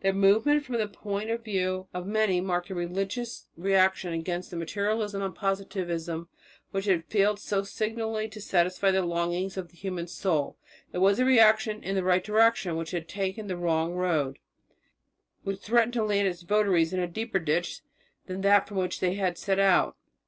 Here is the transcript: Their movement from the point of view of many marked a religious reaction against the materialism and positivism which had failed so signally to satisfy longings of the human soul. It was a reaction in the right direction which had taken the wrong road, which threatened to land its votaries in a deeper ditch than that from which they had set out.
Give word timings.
Their 0.00 0.12
movement 0.12 0.64
from 0.64 0.76
the 0.76 0.86
point 0.86 1.28
of 1.28 1.42
view 1.42 1.88
of 1.92 2.06
many 2.06 2.40
marked 2.40 2.70
a 2.70 2.74
religious 2.76 3.48
reaction 3.56 4.12
against 4.12 4.48
the 4.52 4.56
materialism 4.56 5.22
and 5.22 5.34
positivism 5.34 6.28
which 6.70 6.84
had 6.84 7.04
failed 7.06 7.40
so 7.40 7.64
signally 7.64 8.28
to 8.28 8.40
satisfy 8.40 8.90
longings 8.90 9.56
of 9.56 9.70
the 9.70 9.76
human 9.76 10.06
soul. 10.06 10.56
It 10.92 10.98
was 10.98 11.18
a 11.18 11.24
reaction 11.24 11.82
in 11.82 11.96
the 11.96 12.04
right 12.04 12.22
direction 12.22 12.76
which 12.76 12.92
had 12.92 13.08
taken 13.08 13.48
the 13.48 13.56
wrong 13.56 13.94
road, 13.94 14.38
which 15.42 15.58
threatened 15.58 15.94
to 15.94 16.04
land 16.04 16.28
its 16.28 16.42
votaries 16.42 16.92
in 16.92 17.00
a 17.00 17.08
deeper 17.08 17.40
ditch 17.40 17.80
than 18.26 18.42
that 18.42 18.68
from 18.68 18.76
which 18.76 19.00
they 19.00 19.14
had 19.14 19.36
set 19.36 19.58
out. 19.58 19.96